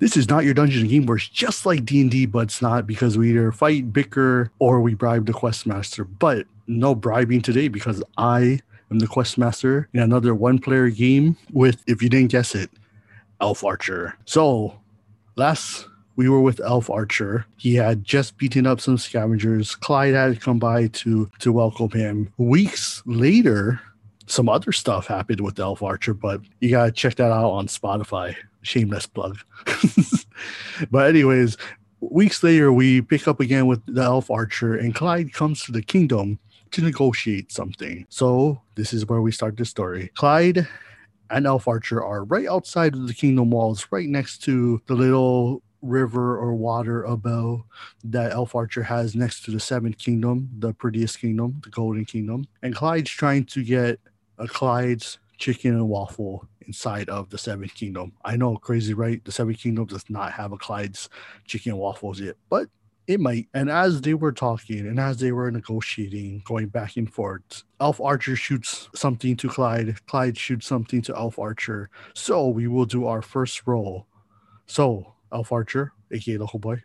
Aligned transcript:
This 0.00 0.16
is 0.16 0.28
not 0.28 0.44
your 0.44 0.54
Dungeons 0.54 0.82
and 0.82 0.90
Game 0.90 1.16
it's 1.16 1.28
just 1.28 1.64
like 1.64 1.84
D&D, 1.84 2.26
but 2.26 2.40
it's 2.40 2.60
not 2.60 2.84
because 2.84 3.16
we 3.16 3.30
either 3.30 3.52
fight, 3.52 3.92
bicker, 3.92 4.50
or 4.58 4.80
we 4.80 4.94
bribe 4.94 5.26
the 5.26 5.32
quest 5.32 5.66
master. 5.66 6.04
But 6.04 6.46
no 6.66 6.96
bribing 6.96 7.42
today 7.42 7.68
because 7.68 8.02
I 8.18 8.58
am 8.90 8.98
the 8.98 9.06
quest 9.06 9.38
master 9.38 9.88
in 9.92 10.00
another 10.00 10.34
one-player 10.34 10.90
game 10.90 11.36
with, 11.52 11.84
if 11.86 12.02
you 12.02 12.08
didn't 12.08 12.32
guess 12.32 12.56
it, 12.56 12.70
Elf 13.40 13.62
Archer. 13.62 14.18
So 14.24 14.80
last 15.36 15.86
we 16.16 16.28
were 16.28 16.40
with 16.40 16.60
Elf 16.60 16.90
Archer. 16.90 17.46
He 17.56 17.76
had 17.76 18.02
just 18.02 18.36
beaten 18.36 18.66
up 18.66 18.80
some 18.80 18.98
scavengers. 18.98 19.76
Clyde 19.76 20.14
had 20.14 20.40
come 20.40 20.58
by 20.58 20.88
to 20.88 21.30
to 21.38 21.52
welcome 21.52 21.90
him. 21.90 22.32
Weeks 22.36 23.00
later, 23.06 23.80
some 24.26 24.48
other 24.48 24.72
stuff 24.72 25.06
happened 25.06 25.40
with 25.40 25.56
the 25.56 25.62
Elf 25.62 25.82
Archer, 25.82 26.14
but 26.14 26.40
you 26.60 26.70
gotta 26.70 26.92
check 26.92 27.16
that 27.16 27.30
out 27.30 27.50
on 27.50 27.66
Spotify. 27.66 28.34
Shameless 28.62 29.06
plug. 29.06 29.38
but 30.90 31.08
anyways, 31.08 31.56
weeks 32.00 32.42
later, 32.42 32.72
we 32.72 33.02
pick 33.02 33.28
up 33.28 33.40
again 33.40 33.66
with 33.66 33.84
the 33.86 34.02
Elf 34.02 34.30
Archer, 34.30 34.74
and 34.74 34.94
Clyde 34.94 35.32
comes 35.32 35.64
to 35.64 35.72
the 35.72 35.82
kingdom 35.82 36.38
to 36.70 36.82
negotiate 36.82 37.52
something. 37.52 38.06
So 38.08 38.60
this 38.74 38.92
is 38.92 39.06
where 39.06 39.20
we 39.20 39.32
start 39.32 39.56
the 39.56 39.64
story. 39.64 40.10
Clyde 40.14 40.66
and 41.30 41.46
Elf 41.46 41.68
Archer 41.68 42.02
are 42.02 42.24
right 42.24 42.48
outside 42.48 42.94
of 42.94 43.06
the 43.06 43.14
kingdom 43.14 43.50
walls, 43.50 43.86
right 43.90 44.08
next 44.08 44.38
to 44.44 44.82
the 44.86 44.94
little 44.94 45.62
river 45.82 46.38
or 46.38 46.54
water 46.54 47.04
above 47.04 47.62
that 48.02 48.32
Elf 48.32 48.54
Archer 48.54 48.82
has 48.82 49.14
next 49.14 49.44
to 49.44 49.50
the 49.50 49.60
seventh 49.60 49.98
kingdom, 49.98 50.48
the 50.58 50.72
prettiest 50.72 51.20
kingdom, 51.20 51.60
the 51.62 51.70
golden 51.70 52.04
kingdom. 52.04 52.46
And 52.62 52.74
Clyde's 52.74 53.10
trying 53.10 53.44
to 53.46 53.62
get 53.62 54.00
a 54.38 54.46
Clyde's 54.46 55.18
chicken 55.38 55.72
and 55.72 55.88
waffle 55.88 56.46
inside 56.66 57.08
of 57.08 57.30
the 57.30 57.38
Seven 57.38 57.68
kingdom. 57.68 58.12
I 58.24 58.36
know, 58.36 58.56
crazy, 58.56 58.94
right? 58.94 59.24
The 59.24 59.32
Seven 59.32 59.54
kingdom 59.54 59.86
does 59.86 60.08
not 60.08 60.32
have 60.32 60.52
a 60.52 60.56
Clyde's 60.56 61.08
chicken 61.46 61.72
and 61.72 61.80
waffles 61.80 62.20
yet, 62.20 62.36
but 62.48 62.68
it 63.06 63.20
might. 63.20 63.48
And 63.54 63.68
as 63.68 64.00
they 64.00 64.14
were 64.14 64.32
talking 64.32 64.80
and 64.80 64.98
as 64.98 65.18
they 65.18 65.32
were 65.32 65.50
negotiating, 65.50 66.42
going 66.44 66.68
back 66.68 66.96
and 66.96 67.12
forth, 67.12 67.62
Elf 67.80 68.00
Archer 68.00 68.36
shoots 68.36 68.88
something 68.94 69.36
to 69.36 69.48
Clyde. 69.48 69.96
Clyde 70.06 70.38
shoots 70.38 70.66
something 70.66 71.02
to 71.02 71.16
Elf 71.16 71.38
Archer. 71.38 71.90
So 72.14 72.48
we 72.48 72.66
will 72.66 72.86
do 72.86 73.06
our 73.06 73.22
first 73.22 73.66
roll. 73.66 74.06
So, 74.66 75.14
Elf 75.32 75.52
Archer, 75.52 75.92
aka 76.10 76.38
whole 76.38 76.60
boy, 76.60 76.82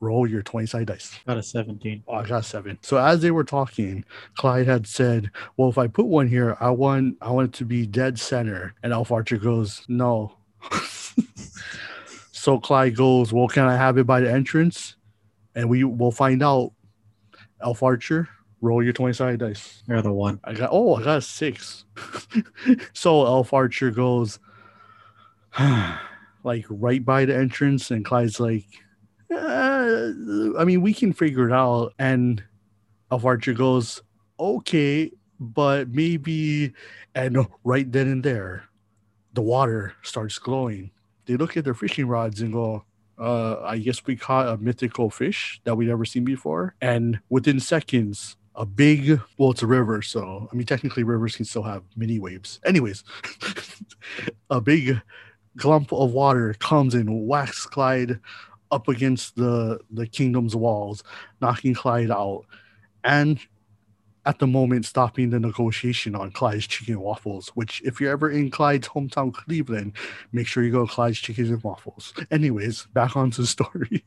roll 0.00 0.26
your 0.26 0.42
20 0.42 0.66
side 0.66 0.86
dice. 0.86 1.18
Got 1.26 1.38
a 1.38 1.42
17. 1.42 2.04
Oh, 2.06 2.14
I 2.14 2.26
got 2.26 2.44
seven. 2.44 2.78
So 2.82 2.96
as 2.98 3.20
they 3.20 3.30
were 3.30 3.44
talking, 3.44 4.04
Clyde 4.36 4.66
had 4.66 4.86
said, 4.86 5.30
Well, 5.56 5.68
if 5.68 5.78
I 5.78 5.86
put 5.86 6.06
one 6.06 6.28
here, 6.28 6.56
I 6.60 6.70
want 6.70 7.16
I 7.20 7.30
want 7.30 7.48
it 7.48 7.58
to 7.58 7.64
be 7.64 7.86
dead 7.86 8.18
center. 8.18 8.74
And 8.82 8.92
Elf 8.92 9.10
Archer 9.10 9.38
goes, 9.38 9.84
No. 9.88 10.32
so 12.32 12.58
Clyde 12.58 12.96
goes, 12.96 13.32
Well, 13.32 13.48
can 13.48 13.64
I 13.64 13.76
have 13.76 13.98
it 13.98 14.06
by 14.06 14.20
the 14.20 14.30
entrance? 14.30 14.96
And 15.54 15.68
we 15.68 15.84
will 15.84 16.12
find 16.12 16.42
out. 16.42 16.72
Elf 17.60 17.82
Archer, 17.82 18.28
roll 18.60 18.84
your 18.84 18.92
20 18.92 19.12
sided 19.12 19.40
dice. 19.40 19.82
You're 19.88 20.00
the 20.00 20.12
one. 20.12 20.38
I 20.44 20.54
got 20.54 20.70
oh, 20.72 20.94
I 20.94 21.02
got 21.02 21.18
a 21.18 21.22
six. 21.22 21.84
so 22.92 23.26
Elf 23.26 23.52
Archer 23.52 23.90
goes 23.90 24.38
like 26.44 26.64
right 26.68 27.04
by 27.04 27.24
the 27.24 27.36
entrance, 27.36 27.90
and 27.90 28.04
Clyde's 28.04 28.38
like, 28.38 28.64
uh, 29.34 30.10
I 30.58 30.64
mean, 30.64 30.80
we 30.80 30.94
can 30.94 31.12
figure 31.12 31.48
it 31.48 31.52
out. 31.52 31.94
And 31.98 32.42
Archer 33.10 33.52
goes, 33.52 34.02
okay, 34.38 35.12
but 35.40 35.88
maybe, 35.88 36.72
and 37.14 37.46
right 37.64 37.90
then 37.90 38.08
and 38.08 38.22
there, 38.22 38.64
the 39.34 39.42
water 39.42 39.94
starts 40.02 40.38
glowing. 40.38 40.90
They 41.26 41.36
look 41.36 41.56
at 41.56 41.64
their 41.64 41.74
fishing 41.74 42.06
rods 42.06 42.40
and 42.40 42.52
go, 42.52 42.84
uh, 43.18 43.60
I 43.62 43.78
guess 43.78 44.04
we 44.06 44.16
caught 44.16 44.48
a 44.48 44.56
mythical 44.56 45.10
fish 45.10 45.60
that 45.64 45.76
we'd 45.76 45.88
never 45.88 46.04
seen 46.04 46.24
before. 46.24 46.74
And 46.80 47.20
within 47.28 47.60
seconds, 47.60 48.36
a 48.54 48.64
big, 48.66 49.20
well, 49.36 49.50
it's 49.50 49.62
a 49.62 49.66
river. 49.66 50.02
So, 50.02 50.48
I 50.50 50.56
mean, 50.56 50.66
technically, 50.66 51.04
rivers 51.04 51.36
can 51.36 51.44
still 51.44 51.62
have 51.62 51.82
mini 51.96 52.18
waves. 52.18 52.60
Anyways, 52.64 53.04
a 54.50 54.60
big 54.60 55.00
clump 55.58 55.92
of 55.92 56.12
water 56.12 56.54
comes 56.54 56.94
and 56.94 57.26
whacks 57.26 57.66
Clyde 57.66 58.20
up 58.70 58.88
against 58.88 59.36
the, 59.36 59.80
the 59.90 60.06
kingdom's 60.06 60.54
walls, 60.56 61.02
knocking 61.40 61.74
Clyde 61.74 62.10
out. 62.10 62.44
And 63.04 63.38
at 64.26 64.38
the 64.38 64.46
moment, 64.46 64.84
stopping 64.84 65.30
the 65.30 65.40
negotiation 65.40 66.14
on 66.14 66.30
Clyde's 66.32 66.66
Chicken 66.66 66.94
and 66.94 67.02
Waffles, 67.02 67.48
which, 67.54 67.80
if 67.84 68.00
you're 68.00 68.12
ever 68.12 68.30
in 68.30 68.50
Clyde's 68.50 68.88
hometown, 68.88 69.32
Cleveland, 69.32 69.94
make 70.32 70.46
sure 70.46 70.62
you 70.62 70.72
go 70.72 70.86
to 70.86 70.92
Clyde's 70.92 71.18
Chicken 71.18 71.46
and 71.46 71.62
Waffles. 71.62 72.12
Anyways, 72.30 72.86
back 72.92 73.16
onto 73.16 73.42
the 73.42 73.48
story. 73.48 74.04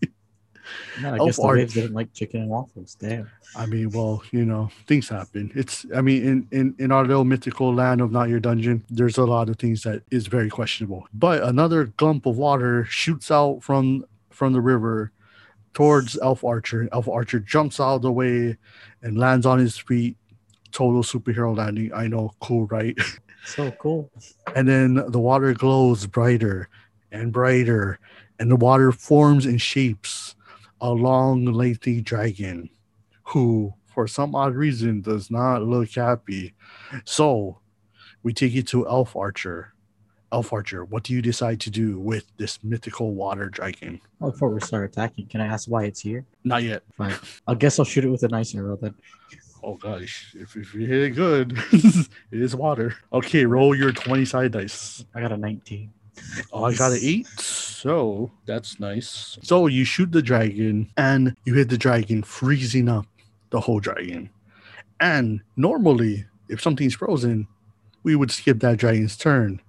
Yeah, 1.01 1.13
I 1.13 1.17
Elf 1.17 1.27
guess 1.27 1.35
the 1.37 1.47
waves 1.47 1.73
didn't 1.73 1.93
like 1.93 2.13
chicken 2.13 2.41
and 2.41 2.49
waffles. 2.49 2.95
Damn. 2.95 3.29
I 3.55 3.65
mean, 3.65 3.89
well, 3.89 4.21
you 4.31 4.45
know, 4.45 4.69
things 4.87 5.09
happen. 5.09 5.51
It's, 5.55 5.85
I 5.95 6.01
mean, 6.01 6.23
in, 6.23 6.47
in, 6.51 6.75
in 6.77 6.91
our 6.91 7.03
little 7.03 7.25
mythical 7.25 7.73
land 7.73 7.99
of 7.99 8.11
Not 8.11 8.29
Your 8.29 8.39
Dungeon, 8.39 8.83
there's 8.89 9.17
a 9.17 9.25
lot 9.25 9.49
of 9.49 9.57
things 9.57 9.83
that 9.83 10.03
is 10.11 10.27
very 10.27 10.49
questionable. 10.49 11.07
But 11.13 11.43
another 11.43 11.87
clump 11.87 12.25
of 12.25 12.37
water 12.37 12.85
shoots 12.85 13.31
out 13.31 13.63
from 13.63 14.05
from 14.41 14.53
the 14.53 14.59
river 14.59 15.11
towards 15.75 16.17
Elf 16.17 16.43
Archer. 16.43 16.89
Elf 16.91 17.07
Archer 17.07 17.39
jumps 17.39 17.79
out 17.79 17.97
of 17.97 18.01
the 18.01 18.11
way 18.11 18.57
and 19.03 19.15
lands 19.19 19.45
on 19.45 19.59
his 19.59 19.77
feet. 19.77 20.17
Total 20.71 21.03
superhero 21.03 21.55
landing. 21.55 21.93
I 21.93 22.07
know, 22.07 22.31
cool, 22.41 22.65
right? 22.65 22.97
So 23.45 23.71
cool. 23.71 24.11
and 24.55 24.67
then 24.67 25.03
the 25.07 25.19
water 25.19 25.53
glows 25.53 26.05
brighter 26.05 26.69
and 27.11 27.31
brighter, 27.33 27.99
and 28.39 28.51
the 28.51 28.55
water 28.55 28.91
forms 28.91 29.47
and 29.47 29.59
shapes 29.59 30.35
a 30.79 30.91
long, 30.91 31.45
lengthy 31.45 32.01
dragon 32.01 32.69
who, 33.23 33.73
for 33.87 34.07
some 34.07 34.35
odd 34.35 34.53
reason, 34.53 35.01
does 35.01 35.31
not 35.31 35.63
look 35.63 35.89
happy. 35.91 36.53
So 37.03 37.59
we 38.21 38.31
take 38.31 38.53
you 38.53 38.61
to 38.63 38.87
Elf 38.87 39.15
Archer. 39.15 39.73
Elf 40.31 40.53
Archer, 40.53 40.85
what 40.85 41.03
do 41.03 41.13
you 41.13 41.21
decide 41.21 41.59
to 41.61 41.69
do 41.69 41.99
with 41.99 42.25
this 42.37 42.63
mythical 42.63 43.13
water 43.13 43.49
dragon? 43.49 43.99
Well, 44.19 44.31
before 44.31 44.49
we 44.49 44.61
start 44.61 44.89
attacking, 44.89 45.27
can 45.27 45.41
I 45.41 45.47
ask 45.47 45.69
why 45.69 45.83
it's 45.83 45.99
here? 45.99 46.25
Not 46.43 46.63
yet. 46.63 46.83
Fine. 46.97 47.15
I 47.47 47.55
guess 47.55 47.79
I'll 47.79 47.85
shoot 47.85 48.05
it 48.05 48.09
with 48.09 48.23
a 48.23 48.29
nice 48.29 48.55
arrow 48.55 48.77
then. 48.77 48.95
Oh 49.63 49.75
gosh, 49.75 50.33
if, 50.37 50.55
if 50.55 50.73
you 50.73 50.87
hit 50.87 51.03
it 51.03 51.09
good, 51.11 51.57
it 51.71 52.07
is 52.41 52.55
water. 52.55 52.95
Okay, 53.13 53.45
roll 53.45 53.75
your 53.75 53.91
20 53.91 54.25
side 54.25 54.53
dice. 54.53 55.05
I 55.13 55.21
got 55.21 55.31
a 55.31 55.37
19. 55.37 55.91
Oh, 56.51 56.63
I 56.63 56.73
got 56.73 56.91
an 56.91 56.99
eight. 57.01 57.27
So 57.27 58.31
that's 58.45 58.79
nice. 58.79 59.37
So 59.43 59.67
you 59.67 59.83
shoot 59.83 60.11
the 60.11 60.21
dragon 60.21 60.89
and 60.97 61.35
you 61.45 61.53
hit 61.53 61.69
the 61.69 61.77
dragon, 61.77 62.23
freezing 62.23 62.89
up 62.89 63.05
the 63.49 63.59
whole 63.59 63.79
dragon. 63.79 64.29
And 64.99 65.41
normally, 65.55 66.25
if 66.47 66.61
something's 66.61 66.95
frozen, 66.95 67.47
we 68.03 68.15
would 68.15 68.31
skip 68.31 68.59
that 68.59 68.77
dragon's 68.77 69.17
turn. 69.17 69.61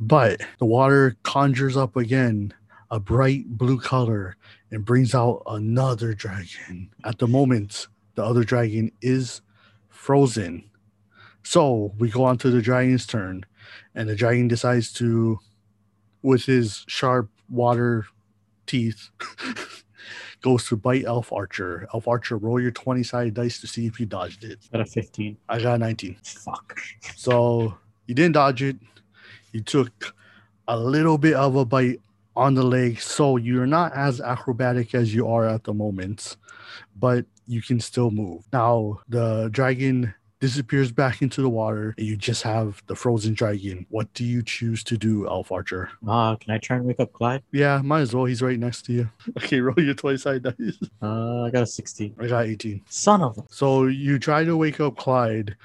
But 0.00 0.40
the 0.58 0.64
water 0.64 1.16
conjures 1.22 1.76
up 1.76 1.94
again 1.94 2.54
a 2.90 2.98
bright 2.98 3.46
blue 3.46 3.78
color 3.78 4.36
and 4.70 4.84
brings 4.84 5.14
out 5.14 5.42
another 5.46 6.14
dragon. 6.14 6.90
At 7.04 7.18
the 7.18 7.28
moment, 7.28 7.86
the 8.14 8.24
other 8.24 8.42
dragon 8.42 8.90
is 9.02 9.42
frozen. 9.88 10.64
So 11.42 11.92
we 11.98 12.08
go 12.10 12.24
on 12.24 12.38
to 12.38 12.50
the 12.50 12.62
dragon's 12.62 13.06
turn, 13.06 13.44
and 13.94 14.08
the 14.08 14.16
dragon 14.16 14.48
decides 14.48 14.92
to 14.94 15.38
with 16.22 16.44
his 16.44 16.84
sharp 16.86 17.30
water 17.48 18.06
teeth 18.66 19.10
goes 20.42 20.66
to 20.68 20.76
bite 20.76 21.04
Elf 21.04 21.32
Archer. 21.32 21.88
Elf 21.92 22.08
Archer, 22.08 22.36
roll 22.36 22.60
your 22.60 22.70
20 22.70 23.02
sided 23.02 23.34
dice 23.34 23.60
to 23.60 23.66
see 23.66 23.86
if 23.86 24.00
you 24.00 24.06
dodged 24.06 24.44
it. 24.44 24.58
I 24.72 24.78
Got 24.78 24.86
a 24.86 24.90
15. 24.90 25.36
I 25.48 25.60
got 25.60 25.74
a 25.74 25.78
19. 25.78 26.16
Fuck. 26.22 26.78
So 27.16 27.74
you 28.06 28.14
didn't 28.14 28.32
dodge 28.32 28.62
it. 28.62 28.76
You 29.52 29.62
took 29.62 30.14
a 30.68 30.78
little 30.78 31.18
bit 31.18 31.34
of 31.34 31.56
a 31.56 31.64
bite 31.64 32.00
on 32.36 32.54
the 32.54 32.62
leg. 32.62 33.00
So 33.00 33.36
you're 33.36 33.66
not 33.66 33.92
as 33.94 34.20
acrobatic 34.20 34.94
as 34.94 35.14
you 35.14 35.28
are 35.28 35.46
at 35.46 35.64
the 35.64 35.74
moment, 35.74 36.36
but 36.96 37.26
you 37.46 37.60
can 37.62 37.80
still 37.80 38.10
move. 38.10 38.44
Now, 38.52 39.00
the 39.08 39.48
dragon 39.52 40.14
disappears 40.40 40.90
back 40.90 41.20
into 41.20 41.42
the 41.42 41.48
water 41.50 41.94
and 41.98 42.06
you 42.06 42.16
just 42.16 42.42
have 42.42 42.82
the 42.86 42.94
frozen 42.96 43.34
dragon. 43.34 43.84
What 43.90 44.12
do 44.14 44.24
you 44.24 44.42
choose 44.42 44.82
to 44.84 44.96
do, 44.96 45.26
Elf 45.28 45.52
Archer? 45.52 45.90
Ah, 46.08 46.34
can 46.36 46.52
I 46.52 46.58
try 46.58 46.76
and 46.76 46.86
wake 46.86 46.98
up 46.98 47.12
Clyde? 47.12 47.42
Yeah, 47.52 47.82
might 47.84 48.00
as 48.00 48.14
well. 48.14 48.24
He's 48.24 48.40
right 48.40 48.58
next 48.58 48.86
to 48.86 48.92
you. 48.92 49.10
Okay, 49.36 49.60
roll 49.60 49.78
your 49.78 49.94
20 49.94 50.16
side 50.16 50.42
dice. 50.42 50.78
Uh, 51.02 51.42
I 51.42 51.50
got 51.50 51.64
a 51.64 51.66
16. 51.66 52.16
I 52.18 52.26
got 52.26 52.46
18. 52.46 52.82
Son 52.88 53.22
of 53.22 53.36
a. 53.36 53.42
So 53.50 53.86
you 53.86 54.18
try 54.18 54.44
to 54.44 54.56
wake 54.56 54.80
up 54.80 54.96
Clyde, 54.96 55.56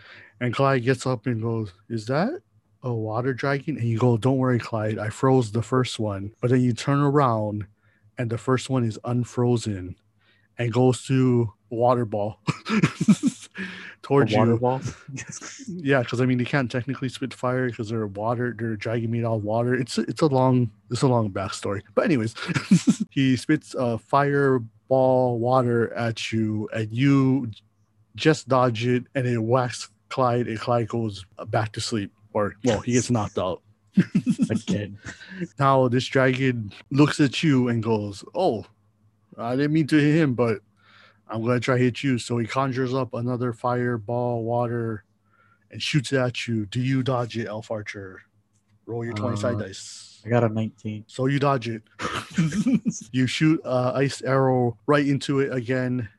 and 0.42 0.54
Clyde 0.54 0.84
gets 0.84 1.06
up 1.06 1.26
and 1.28 1.42
goes, 1.42 1.72
Is 1.88 2.06
that 2.08 2.42
a 2.86 2.94
water 2.94 3.34
dragon? 3.34 3.78
And 3.78 3.88
you 3.88 3.98
go, 4.00 4.16
Don't 4.16 4.38
worry, 4.38 4.60
Clyde. 4.60 4.98
I 4.98 5.10
froze 5.10 5.52
the 5.52 5.62
first 5.62 6.00
one. 6.00 6.32
But 6.40 6.52
then 6.52 6.62
you 6.62 6.72
turn 6.72 7.00
around, 7.00 7.66
and 8.18 8.30
the 8.30 8.38
first 8.38 8.70
one 8.70 8.86
is 8.86 8.98
unfrozen 9.04 9.98
and 10.58 10.72
goes 10.72 11.06
to 11.08 11.52
water 11.70 12.06
ball 12.06 12.40
towards 14.02 14.34
water 14.34 14.52
you. 14.52 14.60
ball. 14.60 14.82
Yeah, 15.68 16.02
because 16.02 16.22
I 16.22 16.26
mean, 16.26 16.38
they 16.38 16.46
can't 16.46 16.70
technically 16.72 17.10
spit 17.10 17.34
fire 17.34 17.70
because 17.70 17.90
they're 17.90 18.08
water. 18.08 18.56
They're 18.58 18.76
dragon 18.76 19.26
out 19.26 19.38
of 19.38 19.44
water. 19.44 19.74
It's 19.74 19.98
it's 19.98 20.22
a 20.22 20.28
long 20.28 20.72
it's 20.92 21.02
a 21.02 21.08
long 21.08 21.32
backstory. 21.32 21.82
But 21.96 22.06
anyways, 22.06 22.36
he 23.10 23.36
spits 23.36 23.76
a 23.78 23.98
fireball 23.98 25.40
water 25.40 25.92
at 25.94 26.32
you, 26.32 26.70
and 26.74 26.92
you 26.92 27.52
just 28.16 28.48
dodge 28.48 28.86
it, 28.86 29.06
and 29.16 29.28
it 29.28 29.40
whacks 29.40 29.90
Clyde, 30.10 30.48
and 30.48 30.60
Clyde 30.60 30.88
goes 30.88 31.26
back 31.48 31.72
to 31.74 31.82
sleep, 31.82 32.12
or 32.36 32.54
well, 32.66 32.82
he 32.82 32.92
gets 32.94 33.10
knocked 33.10 33.38
out. 33.38 33.62
Again. 34.50 35.00
Now 35.58 35.88
this 35.88 36.06
dragon 36.06 36.74
looks 36.92 37.22
at 37.22 37.42
you 37.42 37.70
and 37.70 37.82
goes, 37.82 38.26
"Oh, 38.36 38.66
I 39.38 39.56
didn't 39.56 39.72
mean 39.72 39.88
to 39.88 39.98
hit 39.98 40.16
him, 40.18 40.34
but 40.34 40.60
I'm 41.30 41.42
gonna 41.46 41.62
try 41.62 41.78
to 41.78 41.84
hit 41.84 42.04
you." 42.04 42.20
So 42.20 42.38
he 42.38 42.46
conjures 42.46 42.94
up 42.94 43.14
another 43.14 43.54
fireball 43.54 44.44
water 44.44 45.06
and 45.72 45.82
shoots 45.82 46.12
it 46.12 46.18
at 46.18 46.46
you. 46.46 46.66
Do 46.66 46.82
you 46.82 47.04
dodge 47.04 47.38
it, 47.38 47.48
Elf 47.48 47.72
Archer? 47.72 48.22
Roll 48.86 49.06
your 49.06 49.14
20 49.14 49.38
side 49.38 49.56
Uh, 49.56 49.60
dice. 49.60 50.22
I 50.26 50.30
got 50.30 50.44
a 50.44 50.50
19. 50.50 51.06
So 51.08 51.28
you 51.28 51.40
dodge 51.40 51.70
it. 51.70 51.84
you 53.14 53.28
shoot 53.28 53.62
a 53.64 53.94
ice 53.96 54.22
arrow 54.22 54.78
right 54.88 55.08
into 55.08 55.40
it 55.40 55.54
again 55.54 56.10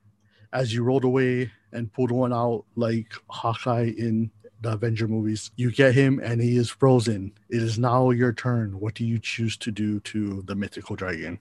as 0.52 0.72
you 0.72 0.82
rolled 0.82 1.04
away 1.04 1.52
and 1.72 1.92
pulled 1.92 2.10
one 2.10 2.32
out 2.32 2.64
like 2.74 3.12
Hawkeye 3.28 3.92
in 3.98 4.30
the 4.61 4.73
Avenger 4.73 5.06
movies. 5.08 5.50
You 5.56 5.70
get 5.70 5.94
him 5.94 6.20
and 6.23 6.41
he 6.41 6.56
is 6.56 6.70
frozen. 6.70 7.32
It 7.50 7.62
is 7.62 7.79
now 7.79 8.11
your 8.11 8.32
turn. 8.32 8.79
What 8.81 8.94
do 8.94 9.05
you 9.05 9.19
choose 9.19 9.56
to 9.58 9.70
do 9.70 10.00
to 10.00 10.43
the 10.47 10.55
mythical 10.55 10.97
dragon? 10.97 11.38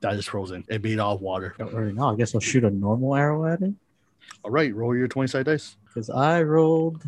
That 0.00 0.14
is 0.14 0.26
frozen. 0.26 0.64
It 0.68 0.82
made 0.82 0.98
out 0.98 1.14
of 1.14 1.20
water. 1.20 1.54
I 1.58 1.64
don't 1.64 1.74
really 1.74 1.92
know. 1.92 2.08
I 2.10 2.16
guess 2.16 2.34
I'll 2.34 2.40
shoot 2.40 2.64
a 2.64 2.70
normal 2.70 3.14
arrow 3.14 3.44
at 3.46 3.60
it 3.60 3.74
All 4.44 4.50
right, 4.50 4.74
roll 4.74 4.96
your 4.96 5.08
20 5.08 5.28
side 5.28 5.46
dice. 5.46 5.76
because 5.86 6.08
I 6.08 6.42
rolled 6.42 7.02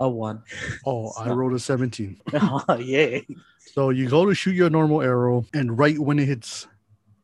a 0.00 0.08
one. 0.08 0.42
Oh, 0.84 1.12
I 1.18 1.28
rolled 1.30 1.52
a 1.54 1.58
17. 1.60 2.20
oh, 2.34 2.76
yay. 2.78 3.26
So 3.60 3.90
you 3.90 4.08
go 4.08 4.26
to 4.26 4.34
shoot 4.34 4.54
your 4.56 4.70
normal 4.70 5.02
arrow, 5.02 5.44
and 5.54 5.78
right 5.78 5.98
when 5.98 6.18
it 6.18 6.26
hits 6.26 6.66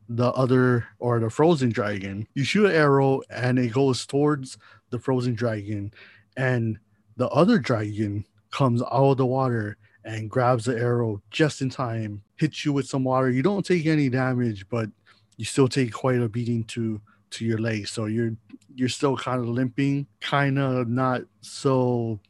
the 0.09 0.31
other 0.33 0.87
or 1.01 1.19
the 1.19 1.29
frozen 1.31 1.71
dragon, 1.71 2.29
you 2.35 2.45
shoot 2.45 2.67
an 2.67 2.73
arrow 2.77 3.21
and 3.29 3.59
it 3.59 3.73
goes 3.73 4.07
towards 4.07 4.57
the 4.91 4.99
frozen 5.01 5.35
dragon, 5.35 5.93
and 6.37 6.79
the 7.19 7.29
other 7.29 7.59
dragon 7.59 8.25
comes 8.51 8.81
out 8.81 9.11
of 9.11 9.17
the 9.19 9.27
water 9.27 9.77
and 10.05 10.31
grabs 10.31 10.65
the 10.65 10.79
arrow 10.79 11.21
just 11.31 11.61
in 11.61 11.69
time, 11.69 12.23
hits 12.37 12.65
you 12.65 12.73
with 12.73 12.87
some 12.87 13.05
water. 13.05 13.29
You 13.29 13.43
don't 13.43 13.67
take 13.67 13.85
any 13.87 14.09
damage, 14.09 14.67
but 14.71 14.89
you 15.37 15.45
still 15.45 15.69
take 15.69 15.93
quite 15.93 16.21
a 16.21 16.29
beating 16.29 16.65
to 16.65 17.01
to 17.31 17.45
your 17.45 17.59
leg. 17.59 17.89
So 17.89 18.07
you're 18.07 18.35
you're 18.75 18.89
still 18.89 19.17
kind 19.17 19.41
of 19.41 19.49
limping, 19.49 20.07
kind 20.21 20.59
of 20.59 20.89
not 20.89 21.23
so 21.41 22.21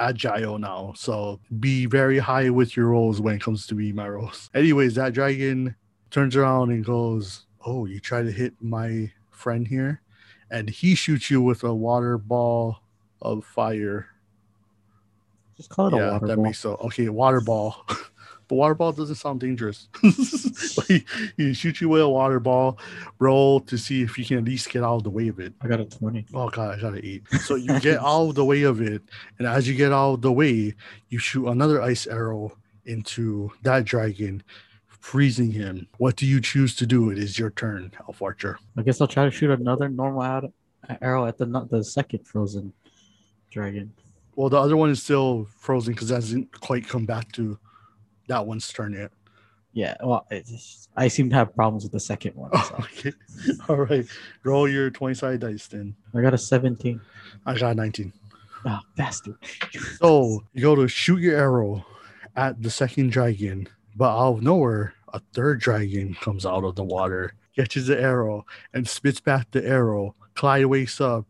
agile 0.00 0.58
now. 0.58 0.92
So 0.96 1.40
be 1.60 1.86
very 1.86 2.18
high 2.18 2.50
with 2.50 2.76
your 2.76 2.86
rolls 2.86 3.20
when 3.20 3.36
it 3.36 3.40
comes 3.40 3.66
to 3.68 3.74
be 3.76 3.92
my 3.92 4.08
rolls. 4.08 4.50
Anyways, 4.54 4.96
that 4.96 5.14
dragon 5.14 5.76
turns 6.10 6.34
around 6.34 6.72
and 6.72 6.84
goes, 6.84 7.46
Oh, 7.64 7.86
you 7.86 8.00
try 8.00 8.22
to 8.22 8.32
hit 8.32 8.54
my 8.60 9.12
friend 9.30 9.68
here? 9.68 10.02
And 10.50 10.68
he 10.68 10.96
shoots 10.96 11.30
you 11.30 11.40
with 11.40 11.62
a 11.62 11.72
water 11.72 12.18
ball 12.18 12.80
of 13.22 13.44
fire. 13.44 14.06
Just 15.56 15.70
call 15.70 15.88
it 15.88 15.92
a 15.92 15.96
water 15.96 16.06
ball. 16.06 16.12
yeah, 16.12 16.28
that 16.28 16.36
ball. 16.36 16.44
makes 16.44 16.58
so 16.58 16.74
okay, 16.76 17.08
water 17.08 17.40
ball. 17.40 17.84
but 18.50 18.56
water 18.56 18.74
ball 18.74 18.92
doesn't 18.92 19.16
sound 19.16 19.40
dangerous. 19.40 19.88
He, 20.88 21.04
he 21.36 21.54
shoots 21.54 21.80
you 21.80 21.88
with 21.88 22.02
a 22.02 22.08
water 22.08 22.40
ball, 22.40 22.76
roll 23.20 23.60
to 23.60 23.78
see 23.78 24.02
if 24.02 24.18
you 24.18 24.24
can 24.24 24.38
at 24.38 24.44
least 24.44 24.70
get 24.70 24.82
out 24.82 24.96
of 24.96 25.04
the 25.04 25.10
way 25.10 25.28
of 25.28 25.38
it. 25.38 25.52
I 25.60 25.68
got 25.68 25.78
a 25.78 25.84
20. 25.84 26.26
Oh 26.34 26.48
god, 26.48 26.76
I 26.76 26.80
got 26.80 26.94
an 26.94 27.00
8. 27.04 27.28
So 27.42 27.54
you 27.54 27.78
get 27.78 27.98
out 28.00 28.30
of 28.30 28.34
the 28.34 28.44
way 28.44 28.62
of 28.62 28.80
it, 28.80 29.02
and 29.38 29.46
as 29.46 29.68
you 29.68 29.74
get 29.74 29.92
out 29.92 30.14
of 30.14 30.22
the 30.22 30.32
way, 30.32 30.74
you 31.08 31.18
shoot 31.18 31.46
another 31.46 31.80
ice 31.80 32.08
arrow 32.08 32.56
into 32.86 33.52
that 33.62 33.84
dragon, 33.84 34.42
freezing 34.88 35.52
him. 35.52 35.86
What 35.98 36.16
do 36.16 36.26
you 36.26 36.40
choose 36.40 36.74
to 36.76 36.86
do? 36.86 37.10
It 37.10 37.18
is 37.18 37.38
your 37.38 37.50
turn, 37.50 37.92
Elf 38.00 38.20
Archer. 38.20 38.58
I 38.76 38.82
guess 38.82 39.00
I'll 39.00 39.06
try 39.06 39.24
to 39.26 39.30
shoot 39.30 39.50
another 39.50 39.88
normal 39.88 40.50
arrow 41.00 41.26
at 41.26 41.38
the 41.38 41.46
the 41.70 41.84
second 41.84 42.26
frozen 42.26 42.72
dragon. 43.50 43.92
Well, 44.36 44.48
the 44.48 44.58
other 44.58 44.76
one 44.76 44.90
is 44.90 45.02
still 45.02 45.46
frozen 45.58 45.92
because 45.92 46.10
it 46.10 46.14
hasn't 46.14 46.60
quite 46.60 46.88
come 46.88 47.04
back 47.04 47.30
to 47.32 47.58
that 48.28 48.46
one's 48.46 48.72
turn 48.72 48.92
yet. 48.92 49.10
Yeah, 49.72 49.96
well, 50.02 50.26
I 50.96 51.08
seem 51.08 51.30
to 51.30 51.36
have 51.36 51.54
problems 51.54 51.84
with 51.84 51.92
the 51.92 52.00
second 52.00 52.34
one. 52.34 52.50
Oh, 52.52 52.68
so. 52.68 52.84
okay. 53.08 53.12
All 53.68 53.76
right. 53.76 54.06
Roll 54.42 54.68
your 54.68 54.90
20 54.90 55.14
side 55.14 55.40
dice 55.40 55.68
then. 55.68 55.94
I 56.14 56.22
got 56.22 56.34
a 56.34 56.38
17. 56.38 57.00
I 57.46 57.58
got 57.58 57.76
19. 57.76 58.12
Oh, 58.66 58.80
bastard. 58.96 59.36
So 59.98 60.42
you 60.54 60.62
go 60.62 60.74
to 60.74 60.88
shoot 60.88 61.20
your 61.20 61.36
arrow 61.36 61.84
at 62.36 62.60
the 62.62 62.70
second 62.70 63.12
dragon, 63.12 63.68
but 63.96 64.10
out 64.10 64.38
of 64.38 64.42
nowhere, 64.42 64.94
a 65.12 65.20
third 65.34 65.60
dragon 65.60 66.14
comes 66.20 66.46
out 66.46 66.64
of 66.64 66.74
the 66.74 66.84
water, 66.84 67.34
catches 67.54 67.86
the 67.86 68.00
arrow, 68.00 68.46
and 68.74 68.88
spits 68.88 69.20
back 69.20 69.50
the 69.50 69.64
arrow. 69.64 70.14
Clyde 70.34 70.66
wakes 70.66 71.00
up 71.00 71.26